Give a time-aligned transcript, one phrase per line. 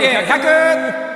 [0.00, 1.10] 竹100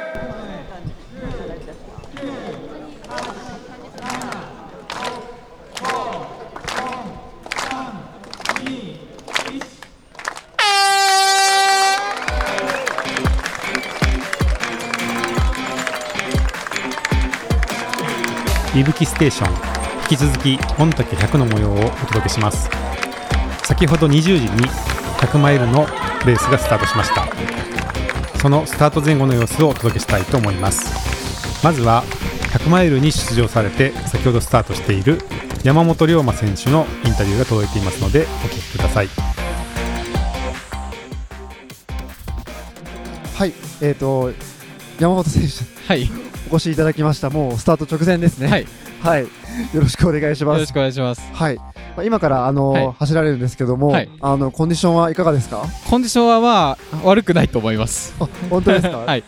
[18.77, 19.55] いぶきステーション。
[20.03, 22.69] 引き続き御嶽100の模様をお届けします。
[23.63, 24.69] 先ほど20時に
[25.19, 25.87] 100マイルの
[26.27, 28.04] レースがスタートしました。
[28.45, 32.05] そのスタート前後の様子をお届けしたいと思いますまずは
[32.53, 35.19] 100マイルに出場されて先ほどスタートしている
[35.63, 39.07] 山本龍馬選手のインタビューが届いていますのでお聞きください
[43.35, 44.31] はい、えっ、と
[45.01, 46.11] 山本選手はい、
[46.51, 47.29] お越しいただきました。
[47.31, 48.49] もうスタート直前ですね。
[48.49, 48.67] はい、
[49.03, 49.29] はい、よ
[49.75, 50.57] ろしくお願いします。
[50.57, 51.23] よろしくお願いします。
[51.33, 55.63] はい、まあ、今からあの、はい走られるんですけども、はいあのコンディションはいかがですか？
[55.89, 58.15] コンディションはまあ悪くないと思います。
[58.19, 58.99] あ、本当ですか？
[59.07, 59.25] はい、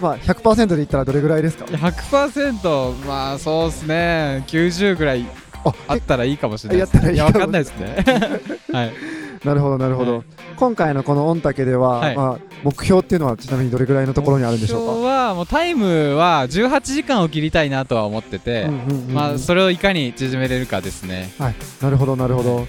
[0.00, 5.24] まあ100%で言ったらどれぐらいですか？100%まあそうですね、90ぐらい
[5.64, 7.96] あ、あったらいいかもしれないです、やったらいいかもやわかんないですね。
[8.72, 8.92] はい、
[9.44, 10.16] なるほどなるほど。
[10.16, 10.24] はい
[10.58, 18.68] 今回のこの御嶽では、はいまあ目標っていうのはちなみにどれぐらいのところにあるんでしょう今日はもうタイムは18時間を切りたいなとは思ってて、
[19.12, 21.32] まあそれをいかに縮めれるかですね。
[21.38, 22.66] はい、なるほどなるほど。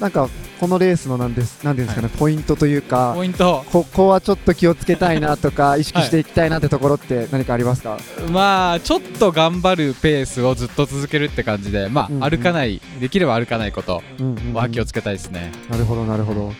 [0.00, 0.28] なんか
[0.60, 3.12] このレースのなんですなんですかね、ポイントというか。
[3.14, 7.98] ポイント、ここはちょっと気をつけたいなとか 意識していきたいなってところって何かありますか、
[8.32, 12.24] まあちょっと頑張るペースをずっと続けるって感じで、まうんうん。
[12.24, 14.54] あ歩かない、できれば歩かないことうんうんうん。
[14.54, 15.52] は気をつけたいですね。
[15.68, 16.52] なるほどなるほど。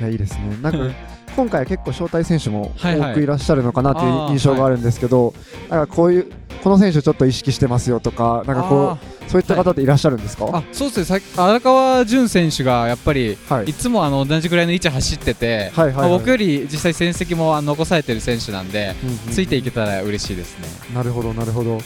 [0.00, 0.58] いやいいですね。
[0.62, 0.94] なんかうん。
[1.34, 3.10] 今回は結構招待選手もはいはい。
[3.12, 5.32] 多くいらっしゃるのかなという印象があるんですけど、
[5.70, 6.30] なんかこういう
[6.62, 20.94] この選手ちょっと意識してますよとかなんかこうそういった方っていらっしゃるんですか、あそうですね荒川潤選手がやっぱりはいいつもあの同じぐらいの位置走ってて、はいはいはいまあ僕より実際戦績も残されてる選手なんで、うんうんついていけたら嬉しいですね。
[20.94, 21.80] なるほどなるほど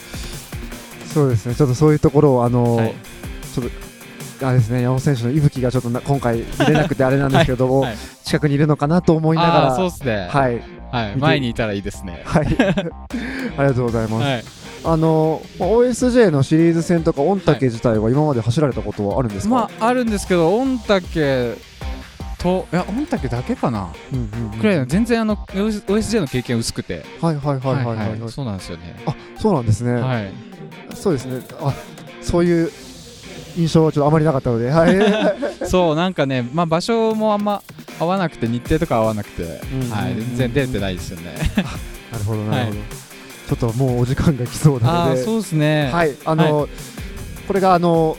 [1.13, 2.93] そうですねちょっとそういうところをあの、はい
[3.53, 3.87] ちょっと
[4.47, 10.27] あれですね山本選手の息吹がちょっとな今回見れなくてあれなんですけども、 はいはい近くにいるのかなと思いながあらあそうですね。
[10.29, 10.61] はい
[10.91, 12.23] はい、前にいたらいいですね。
[12.25, 14.66] はいありがとうございます、はい。
[14.87, 21.57] あの OSJ のシリーズ戦とか御嶽自体は今まで走られたことはあるんですか、まああるんですけど御嶽
[22.37, 23.91] といや御嶽だけかな。
[24.13, 27.03] うんうんうんくらいの全然あの OSJ の経験薄くて。
[27.19, 28.97] はいはいはいはいはい、はいそうなんですよね。
[29.05, 30.31] あそうなんですね、はい。
[30.95, 31.41] そうですね。
[31.59, 31.73] あ
[32.21, 32.71] そういう
[33.57, 34.97] 印象はちょっとあまりなかったのではい。
[35.67, 37.61] そうなんかね、まあ場所もあんま
[37.99, 41.35] 合わなくて日程とか合わなくて、んはい全然出れてないですよね。
[42.09, 42.85] なるほどなるほど、は
[43.47, 45.89] ちょっともうお時間が来そうなのでそうですね。
[45.91, 46.67] はいあの、
[47.47, 48.17] これがあの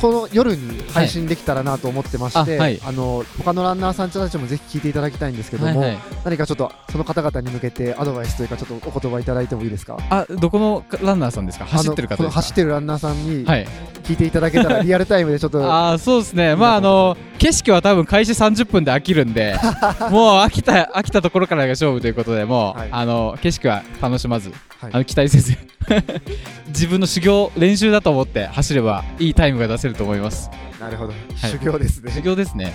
[0.00, 2.80] この夜に配信できたらなと思ってまして、あはい。
[2.84, 5.98] あの他のランナーさんたちもぜひ聞いていただきたいんですけども、はいはい。
[6.24, 9.96] 何かちょっとその方々に向けてアドバイスというかちょっとお言葉いただいてもいいですか？
[10.10, 11.64] あどこのランナーさんですか？
[11.66, 13.66] 走ってる方走ってるランナーさんにはい。
[14.04, 16.56] 聞いていただけたらリアルタイムでちょっとあーそうですね。
[16.56, 19.54] まああの景色は多分開始30分で飽きるんで
[20.10, 22.88] もう飽きた飽きたところからが勝負ということでもう、はい。
[22.90, 24.50] あの景色は楽しまず、
[24.80, 24.90] はい。
[24.92, 25.56] あの期待せず
[26.68, 30.50] 自分の修行練習だと思って走ればいいタイムが出せると思います。
[30.80, 31.16] なるほど、い。
[31.36, 32.12] 修行ですね。
[32.12, 32.74] 修行ですね。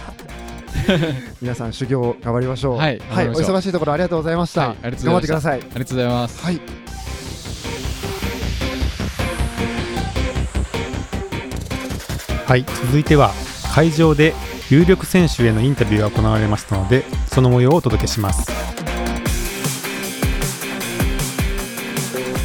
[1.41, 2.77] 皆さん修行頑張りましょう。
[2.77, 5.11] はい頑張りお忙しいところありがとうございました、はいありがとうございました。
[5.11, 5.59] 頑張ってください。
[5.59, 6.45] ありがとうございます。
[6.45, 6.83] はい。
[12.45, 13.31] はい続いては
[13.73, 14.33] 会場で
[14.69, 18.51] 有力選手へのインタビューが行われましたのでその模様をお届けします。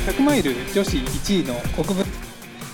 [0.07, 2.05] 100マイル女子1位の国分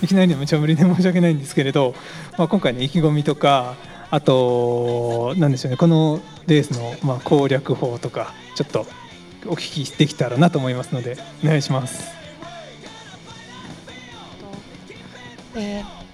[0.05, 1.93] いきなりで無茶ぶりで申し訳ないんですけれど、
[2.37, 3.75] まあ、今回の意気込みとか
[4.09, 8.85] あとなんでしょうねこのレースのまあ攻略法とかちょっと
[9.47, 12.15] お聞きできたらなと思いますのでお願いします。
[15.55, 16.05] えー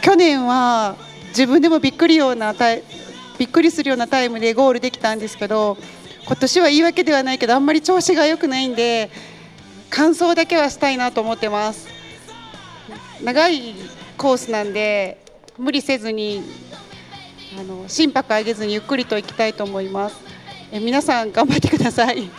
[0.00, 0.96] 去年は
[1.28, 2.82] 自分でもびっくりようなタイ
[3.38, 5.76] びっくりするようなタイムでゴールできたんですけど
[6.26, 9.10] 今年は言い訳ではないけどあんまり調子が良くないんで
[9.90, 11.97] 完走だけはしたいなと思ってます
[13.22, 13.74] 長い
[14.16, 15.18] コースなんで
[15.58, 16.42] 無理せずに
[17.58, 20.16] あの心拍上げずにゆっくりと行きたいと思います
[20.70, 22.30] え皆さん頑張ってください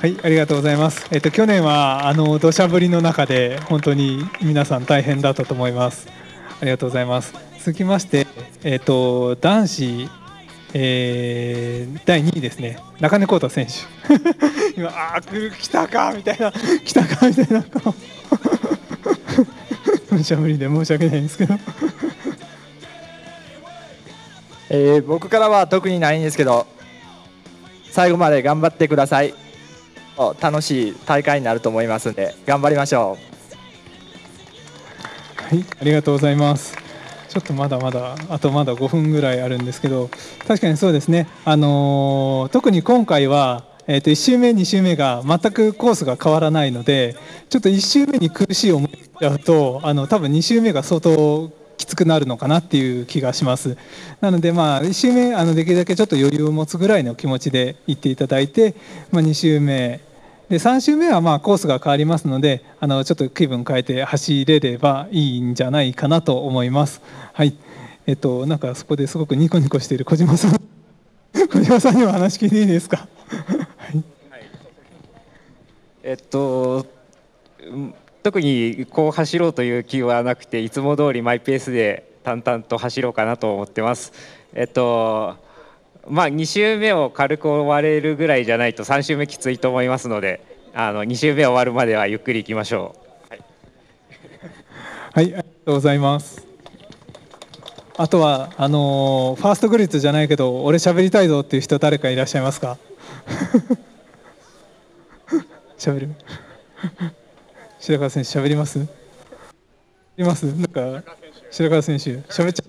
[0.00, 1.08] はい、ありがとうございます。
[1.10, 6.06] えっと去年はあの土砂降りの中で本当に皆さん大変だったと思います。
[6.60, 7.34] ありがとうございます。
[7.58, 8.28] 続きまして、
[8.62, 10.08] えっと男子、
[10.74, 12.78] えー第2位ですね。
[13.00, 13.72] 中根浩太選手。
[14.76, 17.94] 今ああ来る来たかみたいな来たかみたいな顔。
[20.10, 21.54] 無茶ぶりで申し訳ないんですけど。
[24.70, 26.66] えー僕からは特にないんですけど
[27.90, 29.32] 最後まで頑張ってください
[30.40, 33.16] 楽しい大会になると思いますので頑張りましょ
[35.48, 36.87] うはいありがとうございます
[37.28, 40.10] ちょっとまだまだあとまだ5分ぐらいあるんですけど
[40.46, 47.16] 確かにそうですね、あのー、特に今回はえー、と1周目、2周目が全くコースが変わらないので
[47.48, 53.78] ちょっと1周目に苦しい思いしちゃうとあの多分2周目が相当きつくなるのかなっていう気がします。
[54.20, 58.74] なのでまあ1周目あのできるだけちょっと余裕を持つぐらいの気持ちで行っていただいて、
[59.10, 60.00] まあ、2周目
[60.48, 67.02] で3周目はまあコースが変わりますのであのちょっと気分変えて走れればいいんじゃないかなと思います。
[67.34, 67.54] はい
[68.06, 70.52] えっと、なんかそこですごくニコニコしている小島さん
[71.52, 73.06] 小島さんにも話聞いていいですか？
[73.76, 74.02] はい
[76.02, 76.86] えっと
[78.22, 84.12] 特にこう走ろうという気はなくていつも通りマイペースで淡々と走ろうかなと思ってます。
[84.54, 85.36] えっと
[86.10, 90.40] まあ2周目を軽く終われるぐらいじゃないと3周目きついと思いますので
[90.74, 92.94] あの2周目終わるまではゆっくりいきましょ
[93.30, 93.30] う。
[93.30, 93.40] はい、
[95.14, 96.46] はい、ありがとうございます。
[97.96, 102.78] あとはあのー、ファーストグリッドじゃないけど俺喋りたいぞっていう人誰かいらっしゃいますか？
[105.76, 106.14] 喋る。
[107.80, 108.78] 白川選手喋ります？
[110.16, 110.46] います？
[110.46, 111.02] なんか
[111.50, 112.64] 白川選手喋っちゃ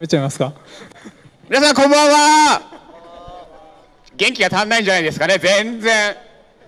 [0.00, 0.54] 喋っちゃいますか？
[1.50, 2.69] 皆さんこんばんは
[4.20, 5.38] 元気が足んないんじゃないですかね。
[5.38, 6.14] 全然。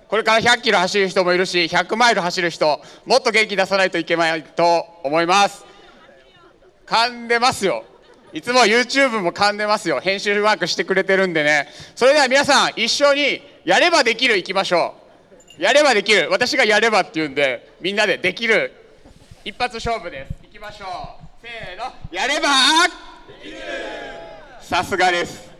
[0.09, 5.67] これから100キロ走る人もいるし100マイル走る人もっと元気出さないといけないと思います。
[6.87, 7.85] 噛んでますよ。
[8.33, 10.01] いつも YouTube も噛んでますよ。
[10.01, 11.69] 編集ワークしてくれてるんでね。
[11.95, 14.95] それでは皆さん一緒にやればできるいきましょ
[15.59, 15.63] う。
[15.63, 16.29] やればできる。
[16.31, 18.73] 私がやればっていうんでみんなでできる。
[19.45, 20.47] 一発勝負です。
[20.47, 20.89] いきましょう。
[21.43, 21.93] せーの。
[22.11, 22.49] やれば
[23.43, 23.59] できる。
[24.63, 25.51] さすがです。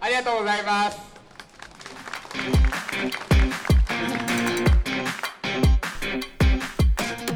[0.00, 1.13] ありがとうございます。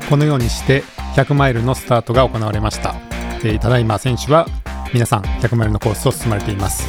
[0.09, 0.83] このようにして
[1.17, 2.95] 100マイルのスタートが行われました。
[3.45, 4.47] えー、ただいま選手は
[4.95, 6.89] 皆さん100マイルのコースを進まれています。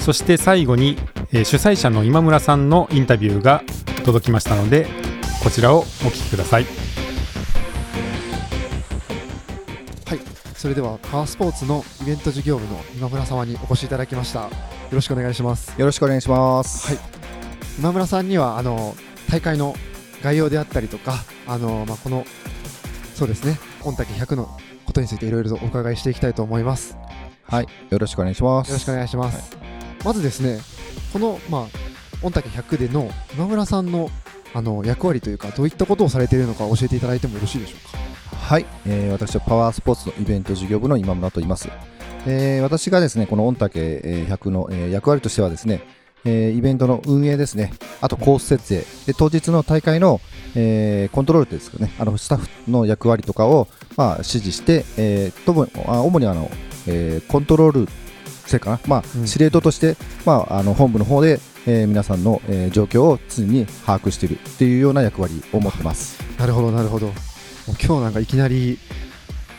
[0.00, 0.98] そして最後に、
[1.32, 3.62] えー、主催者の今村さんのインタビューが
[4.04, 4.86] 届きましたので
[5.42, 6.64] こちらをお聞きください。
[6.64, 6.68] は
[10.14, 10.20] い。
[10.54, 14.40] それではパワースポーツのイベント事業部の今村様にお越しいただきました。
[14.40, 14.50] よ
[14.90, 15.72] ろしくお願いします。
[15.78, 16.88] よろしくお願いします。
[16.88, 17.21] はい
[17.78, 18.94] 今村さんにはあの
[19.30, 19.74] 大会の
[20.22, 21.14] 概要であったりとか
[21.46, 22.24] あの、まあ、この
[23.14, 24.48] そうですね御嶽100の
[24.84, 26.96] ことについていろいろとお伺いしていきたいと思います。
[27.44, 28.68] はい、よろしくお願いします。
[28.68, 29.56] よろしくお願いします。
[29.56, 30.60] はい、まずですね、
[31.12, 31.66] このまあ
[32.22, 34.10] 御嶽100での今村さんの
[34.54, 38.36] あの役割というかどういったことをされているのか教えていただいてもよろしいでしょうか？
[38.36, 41.68] はい、えー、私はパワースポーツのイベント事業部の今村と言います。
[42.26, 45.82] えー、私がですねこの御嶽100の、えー、役割としてはですね、
[46.24, 50.20] えー、イベントの運営ですね、あとコース設営、で当日の大会の、
[50.54, 55.66] えー、コントロールですかね、あのスタッフの役割とかを、まあ、指示して、えー、とも
[56.04, 56.50] 主にあの、
[56.86, 57.88] えー、コントロール
[58.46, 66.22] せかな、まあ、うん、司令塔として、まあ、あの本部の方で、えー、皆さんの、えー、状況を常に把握しているっていうような役割を持ってます。
[66.38, 67.12] なるほどなるほど。
[67.66, 68.78] 今日なんかいきなり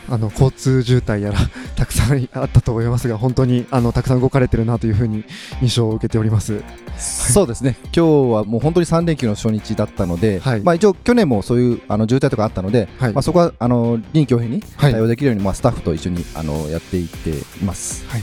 [0.08, 1.38] あの交通渋滞やら
[1.76, 5.24] たくさんあったと思いますが本当にあのたくさん動かれてるなというふうに
[5.62, 6.62] 印象を受けております。
[6.98, 7.76] そうですね。
[7.84, 8.00] 今日
[8.32, 17.34] はもう本当に3連休の初日だったので、はい、まあ、一応去年もそういうあの渋滞とかあったので、はい、まあ、そこはあの臨機応変に対応できるように、まあ、スタッフと一緒にあのやっていってい
[17.64, 18.06] ます。
[18.08, 18.22] はい、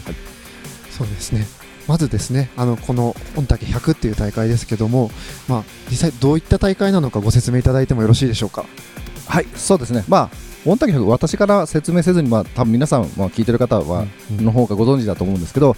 [0.90, 1.46] そうですね。
[1.88, 5.10] まずですねあのこの御嶽100っていう大会ですけども、
[5.50, 8.66] まあ、実際どういった大会なのかご説明いただいてもよろしいでしょうか？
[9.28, 15.75] はいそうですね、まあ御嶽百私から説明せずに、まあ、多分皆さん、まあ、聞いてる方は、の方がご存知だと思うんですけど、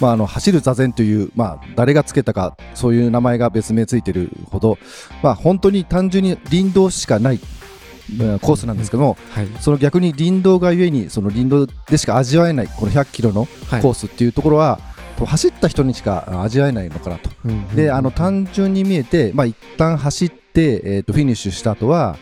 [0.00, 4.78] まあ、あの走る座禅という、まあ、誰がつけたかそういう名前が別名ついてるほど、
[5.22, 14.78] まあ、本当に単純に林道しかないコースなんですけども、はい、その逆に林道がゆえにその林道でしか味わえないこの100キロのコースっていうところは、
[15.18, 22.16] はい、走った人にしか味わえないのかなと、うんうん、であの単純に見えて、まあ一旦走って、えー、とフィニッシュした後は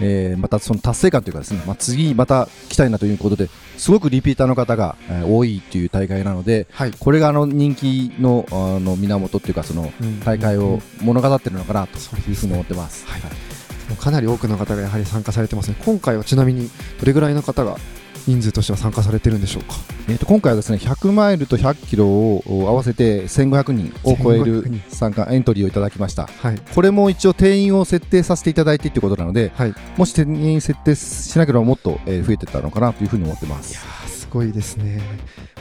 [0.00, 9.92] えー、またその達成感というかですね、まあ、次また来たいなということですごくリピーターの方が、えー、多いという大会なので、はい、これがあの人気のあの源というかその
[10.24, 13.06] 大会を物語っているのかなというふうに思ってます。
[13.06, 15.76] はい、かなり多くの方がやはり参加されてますね。
[15.84, 17.76] 今回はちなみにどれぐらいの方が
[18.26, 19.74] 人数としては参加されてるんでしょうか、
[20.08, 33.72] えー、と今回はですね100マイルと100キロを合わせて1500人を超える参加エントリーをいただきました、はい、これも一応定員を設定させていただいてということなので、はい、もし定員設定しなければもっと増えてたのかなというふうに思ってます。
[33.72, 35.00] いやすごいですね。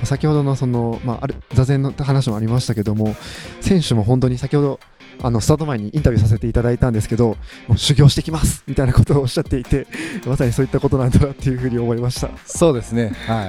[0.03, 3.15] 先ほどのその、まあ、ある座禅の話もありましたけども、
[3.61, 4.79] 選手も本当に先ほど
[5.21, 9.87] あのスタート前にインタビューさせていただいたんですけど、もう修行してきますみたいなことをおっしゃっていて、
[10.25, 12.29] まさにそういったことなんだなっていうふうに思いました。
[12.45, 13.09] そうですね。
[13.27, 13.45] はい。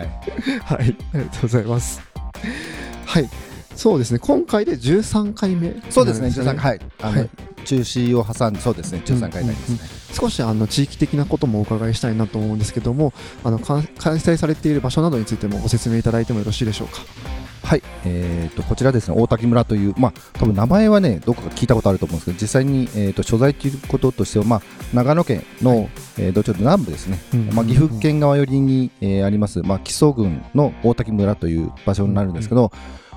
[0.64, 2.00] はい、ありがとうございます。
[3.06, 3.28] はい、
[3.74, 4.18] そうですね。
[4.18, 6.28] 今回で13回目、そうですね。
[6.28, 6.80] 13回、はい。
[7.00, 7.30] あの、はい
[7.64, 9.02] 中止を挟んで、そうですね。
[9.04, 9.78] 13回になりますね。
[10.12, 13.12] 少しあの地域的なこともお伺いしたいなと思うんですけども、
[13.44, 17.02] あのか開催されている場所などについてもご説明いただいてもよろしいでしょうか。
[17.62, 24.62] はい、えー、とこちらですね大滝村という、まあ多分名前はねどこか聞いたことあると思うんですけど実際に、えー、と所在ということとしては、まあ、
[24.92, 25.88] 長野県の、
[26.18, 32.72] えー、どちらかというと南部ですね、うんまあ、岐阜県側寄りに、えーあります、まあ、木曽郡の大滝村という場所になるんですけど、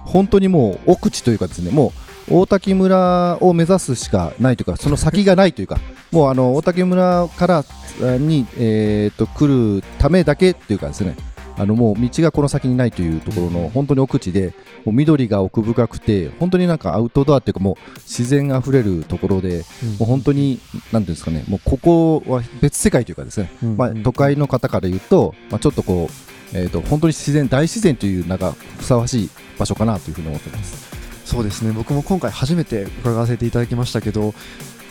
[0.05, 1.93] 本当にもう奥地というかですねも
[2.29, 5.77] う大滝村を目指すしかないというかその先がないというか
[6.11, 11.15] もうあの大滝村からあに、えー、と来るためだけというかですね
[11.57, 14.53] あのもう道がこの先にないというところの本当に奥地で
[14.85, 19.63] もう緑が奥深くて本当になんかアウトドアっていうかもう自然あふれるところで、
[19.99, 20.59] もう本当に
[20.91, 26.09] なんていうんですかねもうここは別世界というかですね、うんまあ、都会の方から言うと、まあ、ちょっとこ
[26.53, 30.93] う、えー、と本当に自然大自然というなんかふさわしい場所かなというふうに思ってます。
[31.25, 31.71] そうですね。
[31.71, 34.33] 僕も今回初めて伺わせていただきましたけど、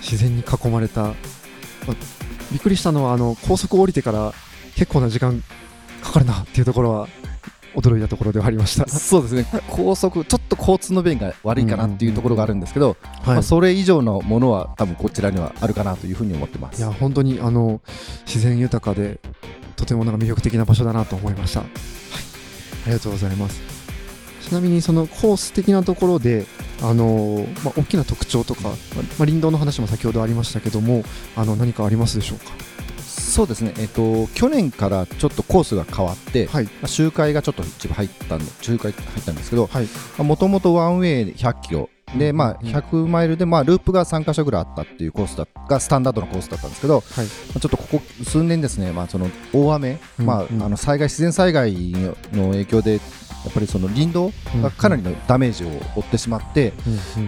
[0.00, 1.02] 自然に囲まれた。
[1.02, 1.14] ま
[2.50, 4.32] びっくりしたのはあの高速降りてから
[4.74, 5.42] 結構な時間
[6.02, 7.08] かかるなっていうところは
[7.74, 8.86] 驚いたところではありました。
[8.86, 16.80] そうですね高速ちょっと交通の便が悪いかなっていうところがあるんですけど、まあ、それ以上のものは多分こちらにはあるかなというふうに思ってます。
[16.80, 17.80] いや本当にあの
[18.26, 19.20] 自然豊かで
[19.76, 21.60] とてもなんか魅力的な場所だなと思いました。
[21.60, 23.60] はい、ありがとうございます。
[24.42, 26.44] ちなみにそのコース的なところで、
[26.82, 31.04] あのまあ、大きな特徴とか、まあまあ、林道の話も先ほどありましたけども、
[31.36, 32.52] あの何かありますでしょうか？
[33.32, 39.70] そうですね、えっと去年からちょっとコースが変わって、まあ周回がちょっと一部入ったんで周回入ったんですけど
[40.18, 41.88] もともとワンウェイで100キロ。
[42.14, 47.22] で、まあ、100マイルで、まあ、ループが3箇所ぐらいあったっていうコースだがスタンダードのコースだったんですけど、ま
[47.56, 51.72] あちょっとここ数年ですね、まあ、その大雨、まあ、あの災害自然災害
[52.32, 52.98] の影響でや
[53.48, 54.30] っぱりその林道
[54.62, 56.74] がかなりのダメージを負ってしまって、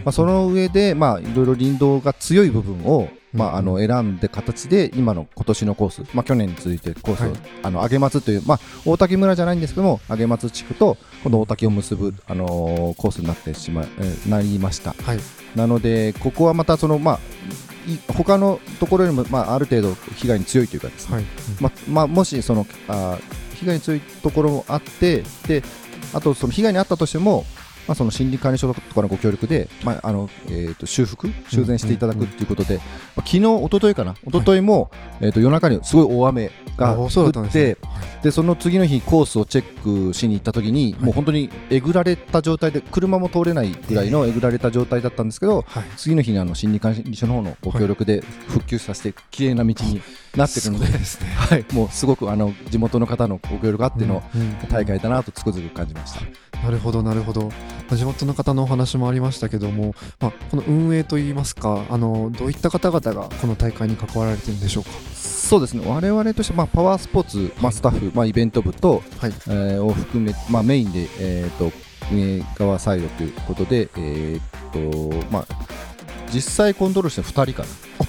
[0.04, 14.95] まあ、その上で、まあ、いろいろ林道が強い部分を、まあ、あの選んで形で今の今年のコース、まあ、去年に続いてコースを、あの上松という、まあ、大滝村じゃないんですけども上松地区とこの大滝を結ぶ、あのーコースになってしまい、えーなりました、
[15.57, 17.19] なのでここはまたその、まあ、
[17.91, 21.25] い他のところよりも、まあ、ある程度被害に強いというかですね、
[21.61, 25.62] ままあ、もしそのあー被害に強いところもあってで
[26.12, 27.45] あとその被害に遭ったとしても、
[27.87, 37.75] まあ、その森林管理所とかのご協力で、まああのえー、と修復、修繕していただくということで、まあ昨日一昨日かな、一昨日も、えー、と夜中にすごい大雨があそうだったん降っですね。
[37.75, 37.81] て、
[38.25, 45.64] でその次の日、コースをチェックしに行ったときに、もう本当にえぐられた状態で、車も通れないぐらいのえぐられた状態だったんですけど、
[45.97, 50.00] 次の日にあの森林管理所の方のご協力で復旧させて、綺麗な道に
[50.37, 54.55] なってるので、はい、もうすごくあの地元の方のご協力あってのうんうん。
[54.69, 56.21] 大会だなとつくづく感じました。
[56.64, 57.42] なるほど、なるほど。
[57.49, 57.52] ま
[57.92, 64.90] あ地元の方のお話もありましたけども、まあ、この運営といいますか、あのどういった方々がこの大会に関わられてるんでしょうか？
[65.14, 65.85] そうですね。
[65.87, 69.02] 我々としては、まあ、パワースポーツ、まあ、スタッフ、まあ、イベント部と、
[69.49, 71.71] えーを含め、まあ、メインで、えー、と
[72.11, 75.47] 運営側サイドということで、えーとまあ、
[76.33, 77.68] 実際コントロールして2人かな。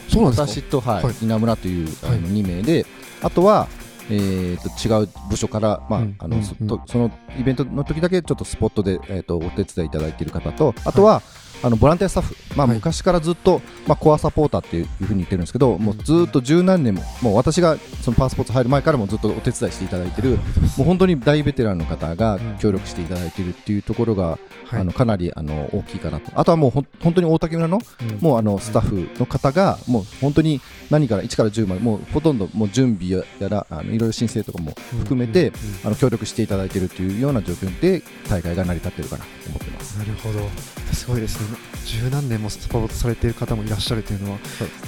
[0.10, 0.48] そうなんですか？
[0.48, 1.16] 私と、はいはい。
[1.22, 2.86] 稲村というあの2名で
[3.22, 3.68] あとは、
[4.10, 11.22] えー、と違う部署から、まあうんあのそとそのイベントの時だけちょっとスポットで、えー、とお手伝いいただいている方とあとは、
[11.66, 20.38] あのボランティアスタッフ、まあ、昔からずっと、まあ、コアサポーターっていうふうに言ってるんですけど、もうずっと十何年も、もう私がそのパワースポーツ入る前からもずっとお手伝いしていただいてる、も
[20.82, 24.38] う本当に大ベテランの方が協力していただいているっていうところが、
[24.70, 27.80] あのかなりあの大きいかなと、あとはもう本当に大竹村の,、
[28.20, 35.52] もうあのスタッフの方が、もう本当に何から1から10まで、もうほとんどもう準備やら、あのいろいろ申請とかも含めて、
[35.84, 39.98] あの協力していただいているというような状況で、大会が成り立っているかなと思ってます。
[39.98, 40.85] なるほど。
[40.94, 41.58] すごいですね。
[41.86, 44.40] 十何年もサポートされている方もいらっしゃるというのは、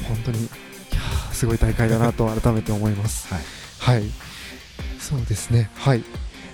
[0.08, 3.28] 本当にいやーすごい大会だなと 改めて思います。
[3.80, 4.04] はい。
[5.00, 5.70] そうですね。
[5.76, 6.04] はい。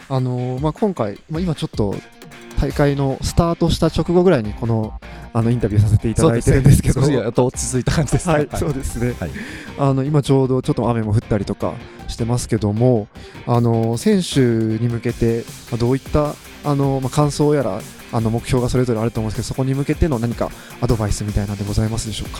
[0.09, 1.95] あのーまあ今回、まあ今ちょっと
[2.59, 4.93] 大会のスタートした直後ぐらいにこの
[5.33, 9.15] あのインタビューさせていただいてるんですけど、ねやっと落ち着いた感じですねはい、はいそうですね。
[9.19, 9.31] はい
[9.79, 11.73] あの今ちょうどちょっと雨も降ったりとか
[12.07, 13.07] してますけども、
[13.47, 20.49] あの選手に向けてまあどういったあのまあ感想やらあの目標がそれぞれあると思うんですけど、そこに向けての何か
[20.81, 22.39] アドバイスみたいなのでございますでしょうか？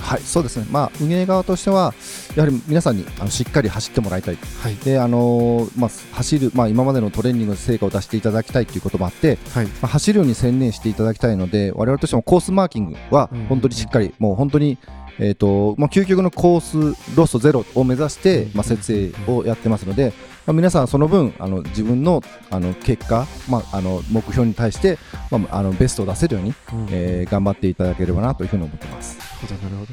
[0.00, 1.92] はい、そうですね、まあ、運営側としては、
[2.36, 4.76] やはり皆さんにあのしっかり走ってもらいたい、はい。
[4.76, 9.66] であのーまあ、走る、まあ、今までのトレーニングの成果を出していただきたいということもあって、はい。
[9.66, 13.46] まあ、走るように専念していただきたいので、我々としてもコースマーキングはうん。
[13.46, 14.78] 本当にしっかり、もう本当に、
[15.20, 20.12] えーとまあ、究極のコースロストゼロを目指して、まあ、設営をやってますので、
[20.46, 24.98] まあ、皆さん、その分あの自分のあの結果、まあ、あの目標に対して、
[25.30, 26.86] まあ、あのベストを出せるように、うん。
[26.90, 29.18] えー頑張っていただければなというふうに思ってます。
[29.18, 29.92] なるほどなるほ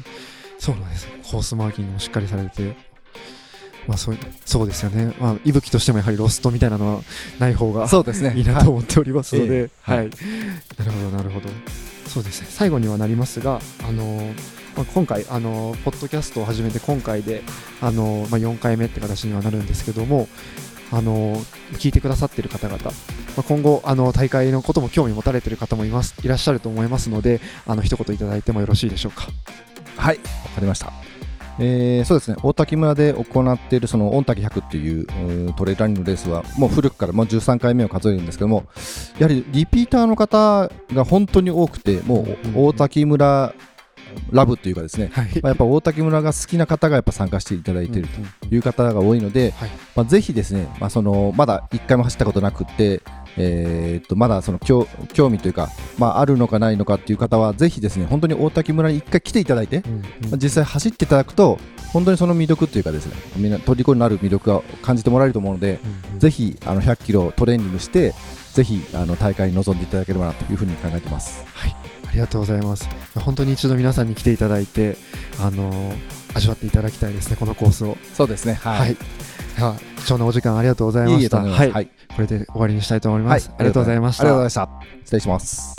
[0.58, 2.74] そうなんですコースマーキングもしっかりされて
[3.86, 5.14] まあそうそうですよね。
[5.20, 7.02] まあ息吹としてもやはりロストみたいなのは
[7.38, 8.32] ない方がそうですね。
[8.36, 9.98] いいなと思っておりますので、はい。
[9.98, 10.02] ええ。
[10.02, 10.10] はい、
[10.78, 11.48] なるほどなるほど。
[12.06, 12.48] そうですね。
[12.50, 17.42] 最後にはなりますがあのーまあ、今回あのーポッドキャストを始めて今回で
[17.80, 20.28] あのーまあ、4回目って形にはなるんですけども
[20.92, 22.90] あのー聞いてくださっている方々、ま
[23.38, 29.28] あ、今後あの大会のことも興味持たれている方もいますいらっしゃると思いますのであの一言いただいてもよろしいでしょうか。
[29.96, 30.22] はい、わ
[30.54, 30.92] かりました。
[31.58, 32.36] えーそうですね。
[32.42, 38.66] 大滝村で行っているその御嶽100っていうトレイルランニングレースはもう古くからもう13回目を数えるんですけども
[39.18, 43.54] やはりリピーターの方が本当に多くてもう大滝村
[44.30, 45.26] ラブというかですね、はい。
[45.40, 48.08] まあ、やっぱ大滝村が好きな方がやっぱ参加していただいている
[48.48, 49.70] という方が多いので、はい。
[49.94, 53.02] まあ、ぜひですね、まあ、そのまだ1回も走ったことなくって、
[53.38, 59.82] えーっとまだその興興味というか、まあ、あるのかないのかっていう方はぜひですね本当に大滝村に1回来ていただいて、
[60.30, 61.58] まあ実際走っていただくと
[61.92, 65.78] 本当にその魅力というかですねみんな虜になる魅力を感じてもらえると思うので、
[66.18, 68.14] ぜひあの100キロトレーニングして
[68.52, 71.44] ぜひあの大会に臨んでいただければなというふうに考えてます。
[71.62, 71.85] あ
[72.16, 72.88] りがとうございます。
[73.14, 74.96] 本当に一度皆さんに来ていただいて、
[75.40, 77.96] あのー味わっていただきたいですね、このコースを。
[78.12, 78.54] そうですね。
[78.54, 78.78] はい。
[78.78, 78.96] はい。
[80.00, 81.42] 貴重なお時間ありがとうございました。
[81.42, 83.50] いえいはい、はいこれで終わりにしたいと思います。
[83.56, 84.22] ありがとうございました。
[84.22, 85.00] ありがとうございました。
[85.04, 85.76] 失礼します。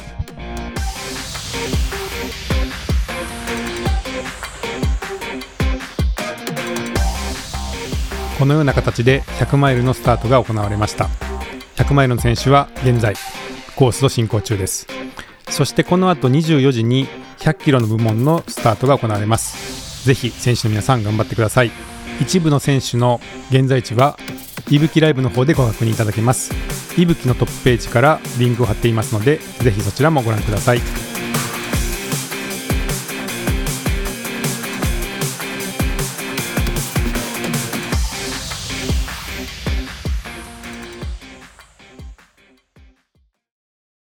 [8.39, 11.09] このような形で100マイルのスタートが行われました
[11.75, 13.15] 100マイルの選手は現在
[13.75, 14.85] コースを進行中です
[15.49, 17.07] そしてこの後24時に
[17.39, 20.05] 100キロの部門のスタートが行われます。
[20.05, 21.71] ぜひ選手の皆さん頑張ってください。
[22.21, 24.17] 一部の選手の現在地は
[24.69, 26.51] いぶきライブの方でご確認いただけます。
[26.97, 31.16] いぶきのトップページからリンクを貼っていますのでぜひそちらもご覧ください。